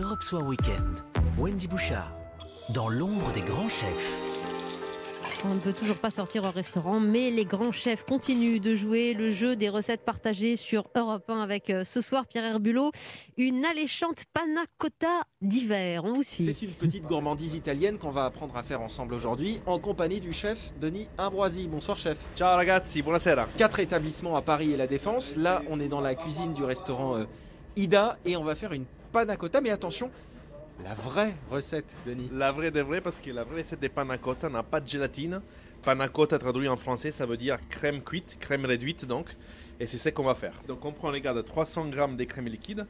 [0.00, 1.00] Europe Soir Weekend.
[1.38, 2.10] Wendy Bouchard,
[2.70, 5.44] dans l'ombre des grands chefs.
[5.44, 9.12] On ne peut toujours pas sortir au restaurant, mais les grands chefs continuent de jouer
[9.12, 12.92] le jeu des recettes partagées sur Europe 1 avec euh, ce soir Pierre Herbulot,
[13.36, 16.04] une alléchante panna cotta d'hiver.
[16.04, 16.44] On vous suit.
[16.44, 20.32] C'est une petite gourmandise italienne qu'on va apprendre à faire ensemble aujourd'hui en compagnie du
[20.32, 21.66] chef Denis Ambroisi.
[21.66, 22.16] Bonsoir chef.
[22.34, 23.48] Ciao ragazzi, buonasera.
[23.58, 25.36] Quatre établissements à Paris et la Défense.
[25.36, 27.24] Là, on est dans la cuisine du restaurant euh,
[27.76, 29.60] Ida et on va faire une panna cotta.
[29.60, 30.10] Mais attention,
[30.82, 32.30] la vraie recette, Denis.
[32.32, 34.88] La vraie de vraie, parce que la vraie recette des panna cotta n'a pas de
[34.88, 35.40] gélatine.
[35.82, 39.28] Panna cotta traduit en français, ça veut dire crème cuite, crème réduite donc.
[39.78, 40.54] Et c'est ce qu'on va faire.
[40.68, 42.86] Donc on prend les gars de 300 g de crème liquide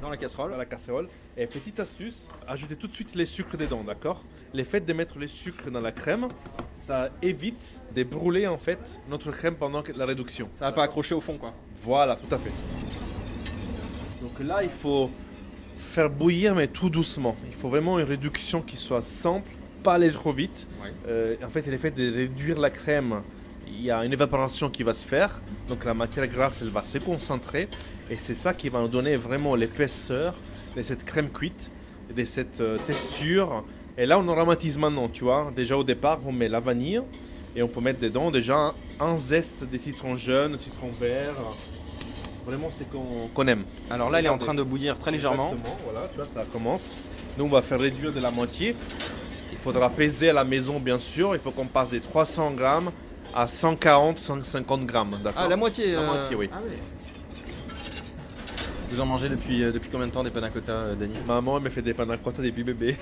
[0.00, 0.52] Dans la casserole.
[0.52, 1.08] dans la casserole.
[1.36, 4.24] Et petite astuce, ajoutez tout de suite les sucres dedans, d'accord?
[4.54, 6.28] Le fait de mettre les sucres dans la crème,
[6.86, 10.48] ça évite de brûler en fait notre crème pendant la réduction.
[10.58, 11.52] Ça va pas accrocher au fond quoi.
[11.82, 12.52] Voilà, tout à fait.
[14.44, 15.10] Là, il faut
[15.76, 17.36] faire bouillir, mais tout doucement.
[17.46, 19.48] Il faut vraiment une réduction qui soit simple,
[19.82, 20.68] pas aller trop vite.
[20.82, 20.92] Ouais.
[21.08, 23.22] Euh, en fait, l'effet de réduire la crème,
[23.66, 25.40] il y a une évaporation qui va se faire.
[25.68, 27.68] Donc la matière grasse, elle va se concentrer.
[28.10, 30.34] Et c'est ça qui va nous donner vraiment l'épaisseur
[30.76, 31.70] de cette crème cuite,
[32.14, 33.64] de cette euh, texture.
[33.96, 35.52] Et là, on aromatise maintenant, tu vois.
[35.54, 37.02] Déjà au départ, on met la vanille.
[37.56, 41.34] Et on peut mettre dedans déjà un, un zeste de citron jaune, citron vert.
[42.48, 43.64] Vraiment, c'est qu'on aime.
[43.90, 45.50] Alors là, elle est en train de bouillir très légèrement.
[45.52, 46.96] Exactement, voilà, tu vois, ça commence.
[47.36, 48.74] Nous, on va faire réduire de la moitié.
[49.52, 51.34] Il faudra peser à la maison, bien sûr.
[51.34, 52.90] Il faut qu'on passe des 300 grammes
[53.34, 55.10] à 140, 150 grammes.
[55.36, 55.92] Ah, la moitié.
[55.92, 56.48] La euh, moitié, oui.
[56.50, 56.78] ah ouais.
[58.88, 61.58] Vous en mangez depuis, euh, depuis combien de temps des panna cotta, euh, Denis Maman
[61.58, 62.96] elle me fait des panna cotta depuis bébé.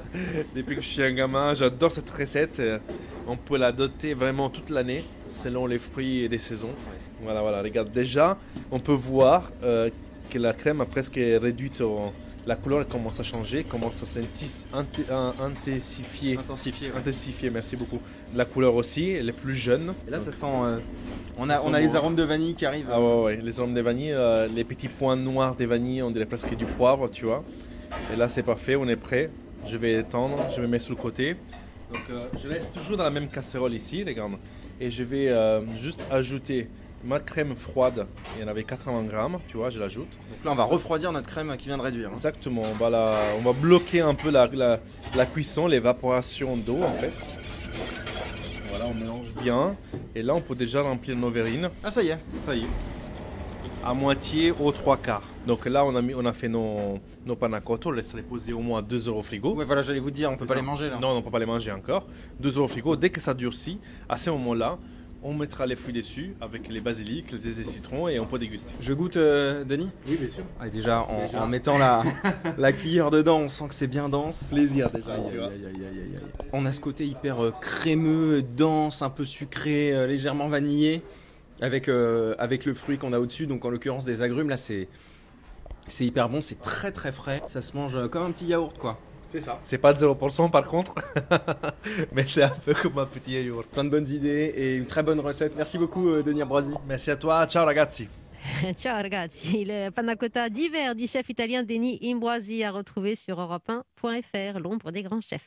[0.56, 2.60] depuis que je suis un gamin, j'adore cette recette.
[3.30, 6.70] On peut la doter vraiment toute l'année, selon les fruits et les saisons.
[7.22, 7.60] Voilà, voilà.
[7.62, 8.38] Regarde, déjà,
[8.70, 9.90] on peut voir euh,
[10.30, 11.80] que la crème a presque réduite.
[11.82, 12.10] au-
[12.46, 16.38] La couleur elle commence à changer, commence à s'intensifier.
[16.38, 16.88] Intensifié.
[16.90, 16.96] ouais.
[16.96, 18.00] Intensifier, merci beaucoup.
[18.34, 19.92] La couleur aussi, elle est plus jeune.
[20.06, 20.46] Et là, Donc, ça sent.
[20.46, 20.78] euh,
[21.38, 22.88] on a, on a les arômes de vanille qui arrivent.
[22.90, 26.10] Ah ouais, ouais, les arômes des vanilles, euh, les petits points noirs des vanilles, on
[26.10, 27.44] dirait presque du poivre, tu vois.
[28.12, 29.28] Et là, c'est parfait, on est prêt.
[29.66, 31.36] Je vais étendre, je me mets sur le côté.
[31.92, 34.32] Donc, euh, je laisse toujours dans la même casserole ici, regarde.
[34.80, 36.68] Et je vais euh, juste ajouter
[37.04, 38.06] ma crème froide.
[38.36, 40.10] Il y en avait 80 grammes, tu vois, je l'ajoute.
[40.30, 42.08] Donc là, on va refroidir notre crème qui vient de réduire.
[42.08, 42.12] hein.
[42.14, 44.80] Exactement, on va, la- on va bloquer un peu la, la-
[45.16, 47.12] la cuisson, l'évaporation d'eau en fait.
[48.70, 49.76] Voilà, on mélange bien.
[50.14, 51.70] Et là, on peut déjà remplir nos verrines.
[51.82, 52.18] Ah, ça y est.
[52.44, 52.66] Ça y est.
[53.84, 55.22] À moitié aux trois quarts.
[55.46, 58.22] Donc là, on a, mis, on a fait nos, nos panna cotta, on laisse les
[58.22, 59.54] poser au moins 2 heures au frigo.
[59.54, 60.60] Ouais, voilà, j'allais vous dire, on peut C'est pas ça.
[60.60, 60.98] les manger là.
[61.00, 62.06] Non, on ne peut pas les manger encore.
[62.40, 62.96] 2 heures au frigo.
[62.96, 64.78] Dès que ça durcit, à ce moment-là,
[65.22, 68.38] on mettra les fruits dessus avec les basiliques, les zestes de citron et on peut
[68.38, 68.74] déguster.
[68.80, 69.90] Je goûte, euh, Denis?
[70.08, 70.44] Oui, bien sûr.
[70.60, 71.42] Ah, déjà, en, Déjà.
[71.42, 72.04] en mettant la,
[72.58, 74.44] la cuillère dedans, on sent que c'est bien dense.
[74.50, 75.12] Plaisir déjà.
[75.14, 75.46] Aïe, tu aïe, vois.
[75.48, 76.20] aïe, aïe, aïe, aïe.
[76.52, 81.02] On a ce côté hyper euh, crémeux, dense, un peu sucré, euh, légèrement vanillé,
[81.60, 84.48] avec, euh, avec le fruit qu'on a au-dessus, donc en l'occurrence des agrumes.
[84.48, 84.88] Là, c'est
[85.86, 87.42] c'est hyper bon, c'est très très frais.
[87.46, 88.98] Ça se mange euh, comme un petit yaourt, quoi.
[89.30, 89.58] C'est ça.
[89.62, 90.94] C'est pas de 0% par contre,
[92.12, 93.66] mais c'est un peu comme un petit yaourt.
[93.68, 95.54] Plein de bonnes idées et une très bonne recette.
[95.56, 96.72] Merci beaucoup, euh, Denis Ambroisi.
[96.86, 98.08] Merci à toi, ciao ragazzi.
[98.78, 104.58] Ciao ragazzi, le panna cotta d'hiver du chef italien Denis Imboisi à retrouver sur europe1.fr,
[104.60, 105.46] l'ombre des grands chefs.